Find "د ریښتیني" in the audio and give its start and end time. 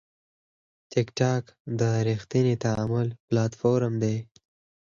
1.79-2.55